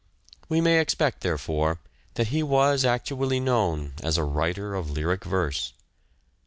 [0.49, 1.79] We may expect, therefore,
[2.15, 5.73] that he was actually known as a writer of lyric verse.